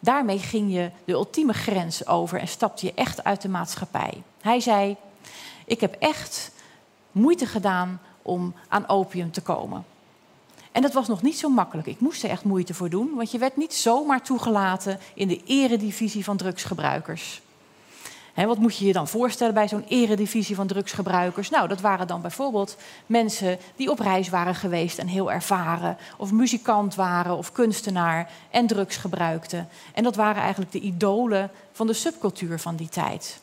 daarmee 0.05 0.39
ging 0.39 0.73
je 0.73 0.91
de 1.05 1.13
ultieme 1.13 1.53
grens 1.53 2.07
over 2.07 2.39
en 2.39 2.47
stapte 2.47 2.85
je 2.85 2.93
echt 2.93 3.23
uit 3.23 3.41
de 3.41 3.49
maatschappij. 3.49 4.23
Hij 4.41 4.59
zei: 4.59 4.95
Ik 5.65 5.81
heb 5.81 5.95
echt 5.99 6.51
moeite 7.11 7.45
gedaan 7.45 8.01
om 8.21 8.53
aan 8.67 8.89
opium 8.89 9.31
te 9.31 9.41
komen. 9.41 9.85
En 10.71 10.81
dat 10.81 10.93
was 10.93 11.07
nog 11.07 11.21
niet 11.21 11.37
zo 11.37 11.49
makkelijk. 11.49 11.87
Ik 11.87 11.99
moest 11.99 12.23
er 12.23 12.29
echt 12.29 12.43
moeite 12.43 12.73
voor 12.73 12.89
doen, 12.89 13.11
want 13.15 13.31
je 13.31 13.37
werd 13.37 13.57
niet 13.57 13.73
zomaar 13.73 14.21
toegelaten 14.21 14.99
in 15.13 15.27
de 15.27 15.41
eredivisie 15.45 16.23
van 16.23 16.37
drugsgebruikers. 16.37 17.41
He, 18.35 18.45
wat 18.45 18.57
moet 18.57 18.77
je 18.77 18.85
je 18.85 18.93
dan 18.93 19.07
voorstellen 19.07 19.53
bij 19.53 19.67
zo'n 19.67 19.85
eredivisie 19.87 20.55
van 20.55 20.67
drugsgebruikers? 20.67 21.49
Nou, 21.49 21.67
dat 21.67 21.81
waren 21.81 22.07
dan 22.07 22.21
bijvoorbeeld 22.21 22.77
mensen 23.05 23.57
die 23.75 23.91
op 23.91 23.99
reis 23.99 24.29
waren 24.29 24.55
geweest 24.55 24.97
en 24.97 25.07
heel 25.07 25.31
ervaren, 25.31 25.97
of 26.17 26.31
muzikant 26.31 26.95
waren 26.95 27.37
of 27.37 27.51
kunstenaar 27.51 28.31
en 28.51 28.67
drugs 28.67 28.97
gebruikten. 28.97 29.69
En 29.93 30.03
dat 30.03 30.15
waren 30.15 30.41
eigenlijk 30.41 30.71
de 30.71 30.79
idolen 30.79 31.51
van 31.71 31.87
de 31.87 31.93
subcultuur 31.93 32.59
van 32.59 32.75
die 32.75 32.89
tijd. 32.89 33.39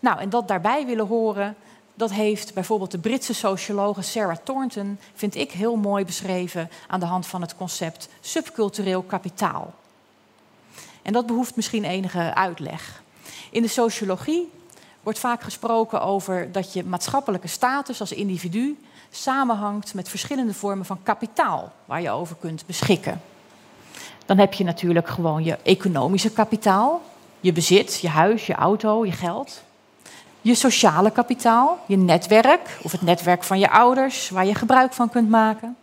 Nou, 0.00 0.20
en 0.20 0.30
dat 0.30 0.48
daarbij 0.48 0.86
willen 0.86 1.06
horen, 1.06 1.56
dat 1.94 2.12
heeft 2.12 2.54
bijvoorbeeld 2.54 2.90
de 2.90 2.98
Britse 2.98 3.34
sociologe 3.34 4.02
Sarah 4.02 4.36
Thornton, 4.42 4.98
vind 5.14 5.34
ik 5.34 5.52
heel 5.52 5.76
mooi 5.76 6.04
beschreven 6.04 6.70
aan 6.86 7.00
de 7.00 7.06
hand 7.06 7.26
van 7.26 7.40
het 7.40 7.56
concept 7.56 8.08
subcultureel 8.20 9.02
kapitaal. 9.02 9.74
En 11.02 11.12
dat 11.12 11.26
behoeft 11.26 11.56
misschien 11.56 11.84
enige 11.84 12.34
uitleg. 12.34 13.02
In 13.50 13.62
de 13.62 13.68
sociologie 13.68 14.50
wordt 15.02 15.18
vaak 15.18 15.42
gesproken 15.42 16.02
over 16.02 16.52
dat 16.52 16.72
je 16.72 16.84
maatschappelijke 16.84 17.48
status 17.48 18.00
als 18.00 18.12
individu 18.12 18.78
samenhangt 19.10 19.94
met 19.94 20.08
verschillende 20.08 20.54
vormen 20.54 20.86
van 20.86 21.02
kapitaal 21.02 21.72
waar 21.84 22.02
je 22.02 22.10
over 22.10 22.36
kunt 22.40 22.66
beschikken. 22.66 23.20
Dan 24.26 24.38
heb 24.38 24.52
je 24.52 24.64
natuurlijk 24.64 25.08
gewoon 25.08 25.44
je 25.44 25.58
economische 25.62 26.30
kapitaal, 26.30 27.02
je 27.40 27.52
bezit, 27.52 28.00
je 28.00 28.08
huis, 28.08 28.46
je 28.46 28.54
auto, 28.54 29.06
je 29.06 29.12
geld. 29.12 29.62
Je 30.40 30.54
sociale 30.54 31.10
kapitaal, 31.10 31.78
je 31.86 31.96
netwerk 31.96 32.78
of 32.82 32.92
het 32.92 33.02
netwerk 33.02 33.44
van 33.44 33.58
je 33.58 33.70
ouders 33.70 34.30
waar 34.30 34.46
je 34.46 34.54
gebruik 34.54 34.92
van 34.92 35.08
kunt 35.08 35.28
maken. 35.28 35.76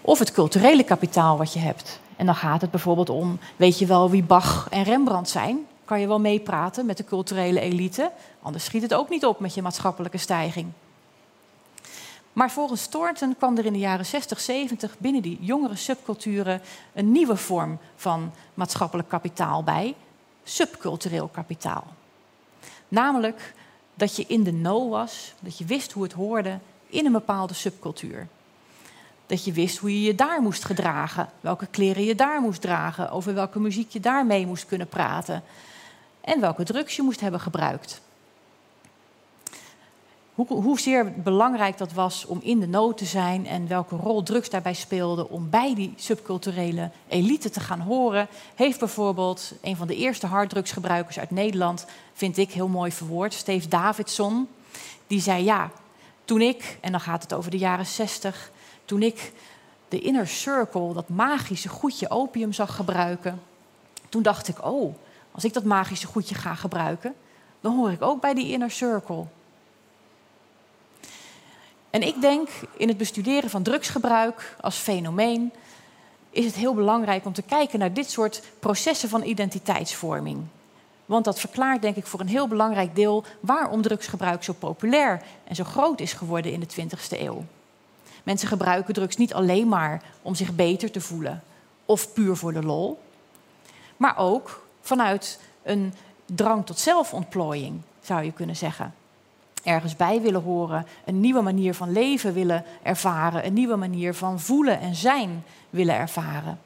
Of 0.00 0.18
het 0.18 0.32
culturele 0.32 0.82
kapitaal 0.84 1.36
wat 1.36 1.52
je 1.52 1.58
hebt. 1.58 2.00
En 2.16 2.26
dan 2.26 2.34
gaat 2.34 2.60
het 2.60 2.70
bijvoorbeeld 2.70 3.10
om, 3.10 3.38
weet 3.56 3.78
je 3.78 3.86
wel 3.86 4.10
wie 4.10 4.22
Bach 4.22 4.66
en 4.70 4.82
Rembrandt 4.82 5.28
zijn? 5.28 5.66
Kan 5.90 6.00
je 6.00 6.06
wel 6.06 6.20
meepraten 6.20 6.86
met 6.86 6.96
de 6.96 7.04
culturele 7.04 7.60
elite. 7.60 8.12
Anders 8.42 8.64
schiet 8.64 8.82
het 8.82 8.94
ook 8.94 9.08
niet 9.08 9.24
op 9.24 9.40
met 9.40 9.54
je 9.54 9.62
maatschappelijke 9.62 10.18
stijging. 10.18 10.72
Maar 12.32 12.50
volgens 12.50 12.86
Thornton 12.86 13.36
kwam 13.36 13.58
er 13.58 13.64
in 13.64 13.72
de 13.72 13.78
jaren 13.78 14.06
60, 14.06 14.40
70 14.40 14.98
binnen 14.98 15.22
die 15.22 15.38
jongere 15.40 15.76
subculturen 15.76 16.60
een 16.94 17.12
nieuwe 17.12 17.36
vorm 17.36 17.78
van 17.96 18.32
maatschappelijk 18.54 19.08
kapitaal 19.08 19.62
bij: 19.62 19.94
subcultureel 20.44 21.28
kapitaal. 21.28 21.86
Namelijk 22.88 23.54
dat 23.94 24.16
je 24.16 24.24
in 24.26 24.42
de 24.42 24.52
know 24.52 24.90
was, 24.90 25.34
dat 25.40 25.58
je 25.58 25.64
wist 25.64 25.92
hoe 25.92 26.02
het 26.02 26.12
hoorde 26.12 26.58
in 26.86 27.06
een 27.06 27.12
bepaalde 27.12 27.54
subcultuur. 27.54 28.28
Dat 29.26 29.44
je 29.44 29.52
wist 29.52 29.78
hoe 29.78 30.00
je 30.00 30.02
je 30.02 30.14
daar 30.14 30.42
moest 30.42 30.64
gedragen, 30.64 31.28
welke 31.40 31.66
kleren 31.66 32.04
je 32.04 32.14
daar 32.14 32.40
moest 32.40 32.60
dragen, 32.60 33.10
over 33.10 33.34
welke 33.34 33.60
muziek 33.60 33.90
je 33.90 34.00
daarmee 34.00 34.46
moest 34.46 34.66
kunnen 34.66 34.88
praten 34.88 35.42
en 36.20 36.40
welke 36.40 36.64
drugs 36.64 36.96
je 36.96 37.02
moest 37.02 37.20
hebben 37.20 37.40
gebruikt. 37.40 38.00
Hoe, 40.34 40.62
hoezeer 40.62 41.12
belangrijk 41.12 41.78
dat 41.78 41.92
was 41.92 42.24
om 42.26 42.38
in 42.42 42.60
de 42.60 42.66
nood 42.66 42.98
te 42.98 43.04
zijn 43.04 43.46
en 43.46 43.68
welke 43.68 43.96
rol 43.96 44.22
drugs 44.22 44.50
daarbij 44.50 44.74
speelden 44.74 45.30
om 45.30 45.50
bij 45.50 45.74
die 45.74 45.92
subculturele 45.96 46.90
elite 47.08 47.50
te 47.50 47.60
gaan 47.60 47.80
horen, 47.80 48.28
heeft 48.54 48.78
bijvoorbeeld 48.78 49.52
een 49.62 49.76
van 49.76 49.86
de 49.86 49.96
eerste 49.96 50.26
harddrugsgebruikers 50.26 51.18
uit 51.18 51.30
Nederland, 51.30 51.86
vind 52.12 52.36
ik 52.36 52.52
heel 52.52 52.68
mooi 52.68 52.92
verwoord, 52.92 53.34
Steve 53.34 53.68
Davidson. 53.68 54.48
Die 55.06 55.20
zei 55.20 55.44
ja, 55.44 55.70
toen 56.24 56.40
ik, 56.40 56.78
en 56.80 56.90
dan 56.90 57.00
gaat 57.00 57.22
het 57.22 57.34
over 57.34 57.50
de 57.50 57.58
jaren 57.58 57.86
60, 57.86 58.50
toen 58.84 59.02
ik 59.02 59.32
de 59.88 60.00
inner 60.00 60.26
circle, 60.28 60.92
dat 60.92 61.08
magische 61.08 61.68
goedje 61.68 62.10
opium 62.10 62.52
zag 62.52 62.74
gebruiken, 62.74 63.42
toen 64.08 64.22
dacht 64.22 64.48
ik, 64.48 64.64
oh, 64.64 64.94
als 65.40 65.48
ik 65.48 65.54
dat 65.54 65.64
magische 65.64 66.06
goedje 66.06 66.34
ga 66.34 66.54
gebruiken, 66.54 67.14
dan 67.60 67.76
hoor 67.76 67.90
ik 67.90 68.02
ook 68.02 68.20
bij 68.20 68.34
die 68.34 68.52
inner 68.52 68.70
circle. 68.70 69.24
En 71.90 72.02
ik 72.02 72.20
denk 72.20 72.48
in 72.76 72.88
het 72.88 72.96
bestuderen 72.96 73.50
van 73.50 73.62
drugsgebruik 73.62 74.56
als 74.60 74.76
fenomeen 74.76 75.52
is 76.30 76.44
het 76.44 76.54
heel 76.54 76.74
belangrijk 76.74 77.24
om 77.24 77.32
te 77.32 77.42
kijken 77.42 77.78
naar 77.78 77.92
dit 77.92 78.10
soort 78.10 78.42
processen 78.58 79.08
van 79.08 79.22
identiteitsvorming. 79.22 80.42
Want 81.06 81.24
dat 81.24 81.40
verklaart 81.40 81.82
denk 81.82 81.96
ik 81.96 82.06
voor 82.06 82.20
een 82.20 82.28
heel 82.28 82.48
belangrijk 82.48 82.94
deel 82.94 83.24
waarom 83.40 83.82
drugsgebruik 83.82 84.44
zo 84.44 84.52
populair 84.52 85.22
en 85.44 85.54
zo 85.54 85.64
groot 85.64 86.00
is 86.00 86.12
geworden 86.12 86.52
in 86.52 86.60
de 86.60 86.68
20e 86.80 87.20
eeuw. 87.20 87.44
Mensen 88.22 88.48
gebruiken 88.48 88.94
drugs 88.94 89.16
niet 89.16 89.34
alleen 89.34 89.68
maar 89.68 90.02
om 90.22 90.34
zich 90.34 90.54
beter 90.54 90.90
te 90.90 91.00
voelen 91.00 91.42
of 91.84 92.12
puur 92.12 92.36
voor 92.36 92.52
de 92.52 92.62
lol, 92.62 93.02
maar 93.96 94.16
ook 94.16 94.68
vanuit 94.80 95.40
een 95.62 95.94
drang 96.26 96.66
tot 96.66 96.78
zelfontplooiing, 96.78 97.80
zou 98.00 98.24
je 98.24 98.32
kunnen 98.32 98.56
zeggen. 98.56 98.94
Ergens 99.62 99.96
bij 99.96 100.20
willen 100.20 100.42
horen, 100.42 100.86
een 101.04 101.20
nieuwe 101.20 101.40
manier 101.40 101.74
van 101.74 101.92
leven 101.92 102.32
willen 102.32 102.64
ervaren, 102.82 103.46
een 103.46 103.52
nieuwe 103.52 103.76
manier 103.76 104.14
van 104.14 104.40
voelen 104.40 104.80
en 104.80 104.94
zijn 104.94 105.44
willen 105.70 105.94
ervaren. 105.94 106.58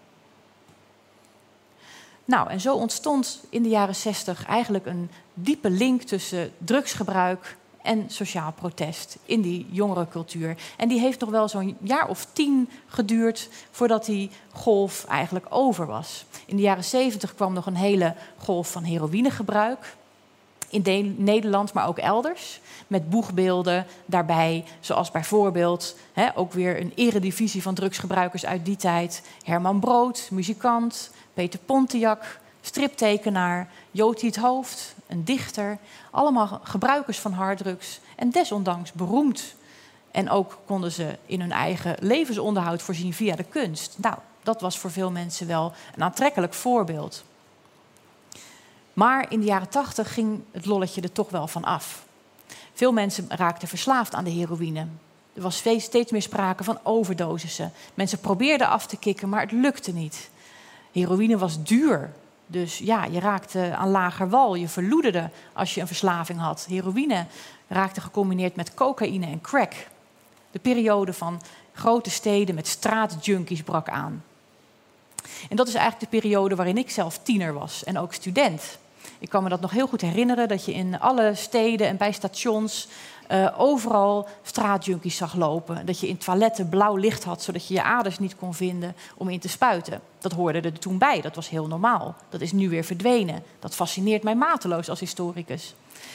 Nou, 2.25 2.51
en 2.51 2.61
zo 2.61 2.75
ontstond 2.75 3.45
in 3.49 3.63
de 3.63 3.69
jaren 3.69 3.95
60 3.95 4.47
eigenlijk 4.47 4.87
een 4.87 5.11
diepe 5.35 5.71
link 5.71 6.03
tussen 6.03 6.53
drugsgebruik 6.59 7.57
en 7.85 8.05
sociaal 8.11 8.53
protest 8.53 9.19
in 9.25 9.41
die 9.41 9.67
jongerencultuur. 9.71 10.57
En 10.77 10.89
die 10.89 11.01
heeft 11.01 11.21
nog 11.21 11.31
wel 11.31 11.49
zo'n 11.49 11.77
jaar 11.81 12.09
of 12.09 12.27
tien 12.33 12.71
geduurd 12.87 13.49
voordat 13.71 14.05
die 14.05 14.31
golf 14.53 15.05
eigenlijk 15.05 15.47
over 15.49 15.87
was. 15.87 16.25
In 16.47 16.57
de 16.57 16.63
jaren 16.63 16.85
zeventig 16.85 17.35
kwam 17.35 17.53
nog 17.53 17.67
een 17.67 17.77
hele 17.77 18.15
golf 18.37 18.71
van 18.71 18.83
heroïnegebruik. 18.83 19.97
In 20.69 21.15
Nederland, 21.19 21.73
maar 21.73 21.87
ook 21.87 21.99
elders. 21.99 22.61
Met 22.87 23.11
boegbeelden 23.11 23.87
daarbij, 24.07 24.65
zoals 24.81 25.11
bijvoorbeeld 25.11 25.97
hè, 26.13 26.37
ook 26.37 26.53
weer 26.53 26.81
een 26.81 26.93
eredivisie 26.95 27.63
van 27.63 27.75
drugsgebruikers 27.75 28.47
uit 28.47 28.65
die 28.65 28.77
tijd. 28.77 29.23
Herman 29.43 29.81
Brood, 29.81 30.29
muzikant, 30.31 31.11
Peter 31.35 31.61
Pontiac, 31.61 32.41
striptekenaar, 32.61 33.71
Joti 33.91 34.27
het 34.27 34.37
Hoofd, 34.37 34.94
een 35.07 35.25
dichter. 35.25 35.79
Allemaal 36.11 36.61
gebruikers 36.63 37.19
van 37.19 37.33
harddrugs 37.33 38.01
en 38.17 38.31
desondanks 38.31 38.93
beroemd. 38.93 39.55
En 40.11 40.31
ook 40.31 40.59
konden 40.67 40.93
ze 40.93 41.19
in 41.27 41.41
hun 41.41 41.53
eigen 41.53 41.97
levensonderhoud 42.01 42.83
voorzien 42.83 43.15
via 43.15 43.37
de 43.37 43.45
kunst. 43.45 43.95
Nou, 43.99 44.17
dat 44.43 44.61
was 44.61 44.79
voor 44.79 44.91
veel 44.91 45.11
mensen 45.11 45.47
wel 45.47 45.73
een 45.95 46.03
aantrekkelijk 46.03 46.55
voorbeeld. 46.55 47.25
Maar 48.93 49.33
in 49.33 49.41
de 49.41 49.47
jaren 49.47 49.69
tachtig 49.69 50.15
ging 50.15 50.43
het 50.51 50.67
lolletje 50.67 51.01
er 51.01 51.13
toch 51.13 51.31
wel 51.31 51.47
van 51.47 51.65
af. 51.65 52.07
Veel 52.73 52.93
mensen 52.93 53.27
raakten 53.29 53.69
verslaafd 53.69 54.15
aan 54.15 54.25
de 54.25 54.31
heroïne. 54.31 54.87
Er 55.35 55.43
was 55.43 55.57
steeds 55.57 56.11
meer 56.11 56.23
sprake 56.23 56.65
van 56.65 56.79
overdosissen. 56.83 57.73
Mensen 57.95 58.19
probeerden 58.19 58.69
af 58.69 58.87
te 58.87 58.97
kicken, 58.97 59.29
maar 59.29 59.41
het 59.41 59.53
lukte 59.53 59.93
niet. 59.93 60.31
Heroïne 60.93 61.39
was 61.39 61.63
duur. 61.63 62.13
Dus 62.47 62.79
ja, 62.79 63.05
je 63.05 63.21
raakte 63.21 63.75
aan 63.77 63.91
lager 63.91 64.29
wal. 64.29 64.55
Je 64.55 64.69
verloederde 64.69 65.31
als 65.53 65.75
je 65.75 65.81
een 65.81 65.87
verslaving 65.87 66.41
had. 66.41 66.67
Heroïne 66.69 67.27
raakte 67.69 68.01
gecombineerd 68.01 68.57
met 68.57 68.75
cocaïne 68.75 69.27
en 69.27 69.41
crack. 69.41 69.73
De 70.51 70.59
periode 70.59 71.13
van 71.13 71.43
grote 71.73 72.11
steden 72.11 72.55
met 72.55 72.67
straatjunkies 72.67 73.63
brak 73.63 73.89
aan. 73.89 74.25
En 75.49 75.57
dat 75.57 75.69
is 75.69 75.75
eigenlijk 75.75 76.11
de 76.11 76.19
periode 76.19 76.55
waarin 76.55 76.79
ik 76.79 76.91
zelf 76.91 77.19
tiener 77.19 77.53
was 77.53 77.85
en 77.85 77.99
ook 77.99 78.13
student. 78.13 78.79
Ik 79.19 79.29
kan 79.29 79.43
me 79.43 79.49
dat 79.49 79.61
nog 79.61 79.71
heel 79.71 79.87
goed 79.87 80.01
herinneren, 80.01 80.49
dat 80.49 80.65
je 80.65 80.75
in 80.75 81.01
alle 81.01 81.35
steden 81.35 81.87
en 81.87 81.97
bij 81.97 82.13
stations 82.13 82.89
uh, 83.31 83.55
overal 83.57 84.29
straatjunkies 84.43 85.17
zag 85.17 85.35
lopen. 85.35 85.87
Dat 85.87 86.01
je 86.01 86.09
in 86.09 86.19
toiletten 86.19 86.69
blauw 86.69 86.97
licht 86.97 87.25
had, 87.25 87.43
zodat 87.43 87.67
je 87.67 87.75
je 87.75 87.83
aders 87.83 88.19
niet 88.19 88.37
kon 88.37 88.55
vinden 88.55 88.95
om 89.17 89.29
in 89.29 89.41
te 89.41 89.49
spuiten. 89.49 90.01
Dat 90.19 90.33
hoorde 90.33 90.61
er 90.61 90.79
toen 90.79 90.99
bij, 90.99 91.21
dat 91.21 91.35
was 91.35 91.49
heel 91.49 91.67
normaal. 91.67 92.15
Dat 92.29 92.41
is 92.41 92.53
nu 92.53 92.69
weer 92.69 92.85
verdwenen. 92.85 93.43
Dat 93.59 93.75
fascineert 93.75 94.23
mij 94.23 94.35
mateloos 94.35 94.89
als 94.89 95.01
historicus. 95.01 95.75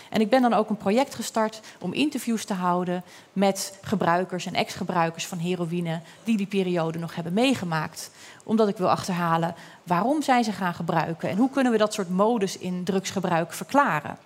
En 0.10 0.22
ik 0.22 0.30
ben 0.30 0.42
dan 0.42 0.54
ook 0.54 0.70
een 0.70 0.78
project 0.78 1.16
gestart 1.16 1.62
om 1.80 1.94
interviews 1.94 2.46
te 2.46 2.54
houden 2.54 3.04
met 3.34 3.78
gebruikers 3.82 4.46
en 4.46 4.54
ex-gebruikers 4.54 5.28
van 5.28 5.38
heroïne 5.38 6.01
die 6.24 6.38
die 6.38 6.48
periode 6.48 7.00
nog 7.00 7.16
hebben 7.16 7.34
meegemaakt. 7.34 8.12
Omdat 8.44 8.68
ik 8.68 8.78
wil 8.78 8.89
achterhalen 8.89 9.56
waarom 9.84 10.22
zijn 10.22 10.44
ze 10.44 10.51
gaan 10.51 10.74
gebruiken 10.74 11.30
en 11.30 11.38
hoe 11.38 11.50
kunnen 11.50 11.72
we 11.72 11.78
dat 11.78 11.94
soort 11.94 12.10
modus 12.10 12.58
in 12.58 12.84
drugsgebruik 12.84 13.54
verklaren. 13.54 14.18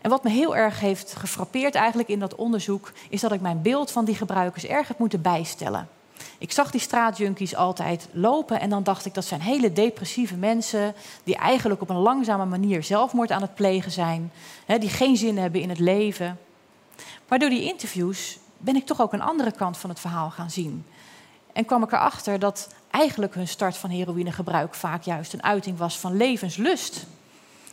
En 0.00 0.10
wat 0.10 0.24
me 0.24 0.30
heel 0.30 0.56
erg 0.56 0.80
heeft 0.80 1.16
gefrappeerd 1.16 1.74
eigenlijk 1.74 2.08
in 2.08 2.18
dat 2.18 2.34
onderzoek, 2.34 2.92
is 3.08 3.20
dat 3.20 3.32
ik 3.32 3.40
mijn 3.40 3.62
beeld 3.62 3.90
van 3.90 4.04
die 4.04 4.14
gebruikers 4.14 4.64
erg 4.64 4.88
heb 4.88 4.98
moeten 4.98 5.22
bijstellen. 5.22 5.88
Ik 6.38 6.52
zag 6.52 6.70
die 6.70 6.80
straatjunkies 6.80 7.54
altijd 7.54 8.08
lopen 8.12 8.60
en 8.60 8.70
dan 8.70 8.82
dacht 8.82 9.04
ik 9.04 9.14
dat 9.14 9.24
zijn 9.24 9.40
hele 9.40 9.72
depressieve 9.72 10.36
mensen 10.36 10.94
die 11.24 11.36
eigenlijk 11.36 11.80
op 11.80 11.90
een 11.90 11.96
langzame 11.96 12.44
manier 12.44 12.82
zelfmoord 12.82 13.30
aan 13.30 13.42
het 13.42 13.54
plegen 13.54 13.90
zijn, 13.90 14.32
hè, 14.66 14.78
die 14.78 14.88
geen 14.88 15.16
zin 15.16 15.38
hebben 15.38 15.60
in 15.60 15.68
het 15.68 15.78
leven. 15.78 16.38
Maar 17.28 17.38
door 17.38 17.48
die 17.48 17.64
interviews 17.64 18.38
ben 18.58 18.76
ik 18.76 18.86
toch 18.86 19.00
ook 19.00 19.12
een 19.12 19.22
andere 19.22 19.52
kant 19.52 19.76
van 19.76 19.90
het 19.90 20.00
verhaal 20.00 20.30
gaan 20.30 20.50
zien. 20.50 20.84
En 21.52 21.64
kwam 21.64 21.82
ik 21.82 21.92
erachter 21.92 22.38
dat 22.38 22.68
eigenlijk 22.90 23.34
hun 23.34 23.48
start 23.48 23.76
van 23.76 23.90
heroïnegebruik 23.90 24.74
vaak 24.74 25.02
juist 25.02 25.32
een 25.32 25.42
uiting 25.42 25.78
was 25.78 25.98
van 25.98 26.16
levenslust. 26.16 27.06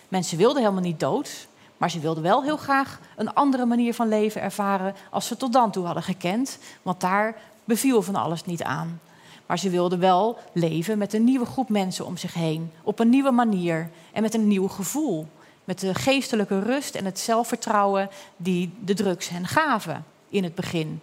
Mensen 0.07 0.37
wilden 0.37 0.61
helemaal 0.61 0.81
niet 0.81 0.99
dood, 0.99 1.47
maar 1.77 1.91
ze 1.91 1.99
wilden 1.99 2.23
wel 2.23 2.43
heel 2.43 2.57
graag 2.57 2.99
een 3.15 3.33
andere 3.33 3.65
manier 3.65 3.93
van 3.93 4.07
leven 4.07 4.41
ervaren 4.41 4.95
als 5.09 5.27
ze 5.27 5.37
tot 5.37 5.53
dan 5.53 5.71
toe 5.71 5.85
hadden 5.85 6.03
gekend. 6.03 6.57
Want 6.81 7.01
daar 7.01 7.35
beviel 7.63 8.01
van 8.01 8.15
alles 8.15 8.45
niet 8.45 8.63
aan. 8.63 9.01
Maar 9.45 9.59
ze 9.59 9.69
wilden 9.69 9.99
wel 9.99 10.37
leven 10.51 10.97
met 10.97 11.13
een 11.13 11.23
nieuwe 11.23 11.45
groep 11.45 11.69
mensen 11.69 12.05
om 12.05 12.17
zich 12.17 12.33
heen. 12.33 12.71
Op 12.83 12.99
een 12.99 13.09
nieuwe 13.09 13.31
manier 13.31 13.89
en 14.13 14.21
met 14.21 14.33
een 14.33 14.47
nieuw 14.47 14.67
gevoel. 14.67 15.27
Met 15.63 15.79
de 15.79 15.95
geestelijke 15.95 16.59
rust 16.59 16.95
en 16.95 17.05
het 17.05 17.19
zelfvertrouwen 17.19 18.09
die 18.37 18.73
de 18.83 18.93
drugs 18.93 19.29
hen 19.29 19.47
gaven 19.47 20.05
in 20.29 20.43
het 20.43 20.55
begin. 20.55 21.01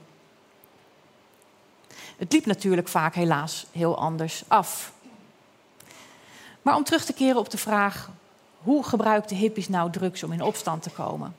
Het 2.17 2.33
liep 2.33 2.47
natuurlijk 2.47 2.89
vaak 2.89 3.15
helaas 3.15 3.67
heel 3.73 3.99
anders 3.99 4.45
af. 4.49 4.93
Maar 6.63 6.77
om 6.77 6.85
terug 6.85 7.05
te 7.05 7.13
keren 7.13 7.39
op 7.39 7.51
de 7.51 7.59
vraag 7.59 8.11
hoe 8.65 8.85
gebruikten 8.85 9.37
hippies 9.37 9.69
nou 9.69 9.91
drugs 9.91 10.23
om 10.23 10.33
in 10.33 10.43
opstand 10.43 10.83
te 10.83 10.91
komen? 10.91 11.35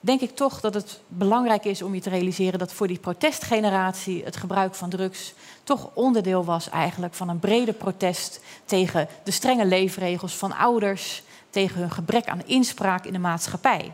Denk 0.00 0.20
ik 0.20 0.36
toch 0.36 0.60
dat 0.60 0.74
het 0.74 1.00
belangrijk 1.06 1.64
is 1.64 1.82
om 1.82 1.94
je 1.94 2.00
te 2.00 2.10
realiseren 2.10 2.58
dat 2.58 2.72
voor 2.72 2.86
die 2.86 2.98
protestgeneratie 2.98 4.24
het 4.24 4.36
gebruik 4.36 4.74
van 4.74 4.90
drugs 4.90 5.34
toch 5.64 5.90
onderdeel 5.94 6.44
was 6.44 6.70
eigenlijk 6.70 7.14
van 7.14 7.28
een 7.28 7.38
brede 7.38 7.72
protest 7.72 8.40
tegen 8.64 9.08
de 9.24 9.30
strenge 9.30 9.66
leefregels 9.66 10.36
van 10.36 10.56
ouders, 10.56 11.22
tegen 11.50 11.80
hun 11.80 11.90
gebrek 11.90 12.28
aan 12.28 12.46
inspraak 12.46 13.04
in 13.04 13.12
de 13.12 13.18
maatschappij. 13.18 13.92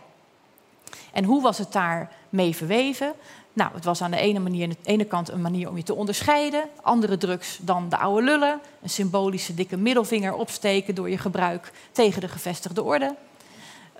En 1.12 1.24
hoe 1.24 1.42
was 1.42 1.58
het 1.58 1.72
daar 1.72 2.12
mee 2.28 2.56
verweven? 2.56 3.12
Nou, 3.56 3.70
het 3.74 3.84
was 3.84 4.02
aan 4.02 4.10
de 4.10 4.16
ene, 4.16 4.38
manier, 4.38 4.68
de 4.68 4.76
ene 4.82 5.04
kant 5.04 5.28
een 5.28 5.40
manier 5.40 5.68
om 5.68 5.76
je 5.76 5.82
te 5.82 5.94
onderscheiden. 5.94 6.68
Andere 6.82 7.16
drugs 7.16 7.58
dan 7.60 7.88
de 7.88 7.96
oude 7.96 8.22
lullen. 8.24 8.60
Een 8.82 8.90
symbolische 8.90 9.54
dikke 9.54 9.76
middelvinger 9.76 10.34
opsteken 10.34 10.94
door 10.94 11.10
je 11.10 11.18
gebruik 11.18 11.72
tegen 11.92 12.20
de 12.20 12.28
gevestigde 12.28 12.82
orde. 12.82 13.16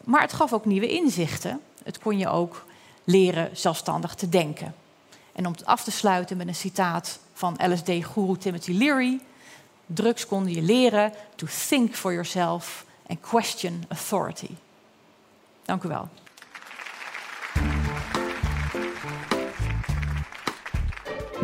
Maar 0.04 0.20
het 0.20 0.32
gaf 0.32 0.52
ook 0.52 0.64
nieuwe 0.64 0.88
inzichten. 0.88 1.60
Het 1.82 1.98
kon 1.98 2.18
je 2.18 2.28
ook 2.28 2.64
leren 3.04 3.50
zelfstandig 3.52 4.14
te 4.14 4.28
denken. 4.28 4.74
En 5.32 5.46
om 5.46 5.52
het 5.52 5.66
af 5.66 5.84
te 5.84 5.90
sluiten 5.90 6.36
met 6.36 6.48
een 6.48 6.54
citaat 6.54 7.18
van 7.32 7.58
LSD-guru 7.72 8.36
Timothy 8.38 8.72
Leary. 8.72 9.20
Drugs 9.86 10.26
konden 10.26 10.52
je 10.52 10.62
leren 10.62 11.12
to 11.34 11.46
think 11.68 11.94
for 11.94 12.12
yourself 12.12 12.84
and 13.06 13.20
question 13.20 13.84
authority. 13.88 14.50
Dank 15.64 15.82
u 15.82 15.88
wel. 15.88 16.08